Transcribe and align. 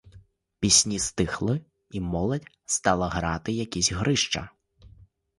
Пісні 0.59 0.99
стихли, 0.99 1.61
і 1.89 1.99
молодь 2.01 2.45
стала 2.65 3.09
грати 3.09 3.51
якісь 3.51 3.91
грища. 3.91 4.49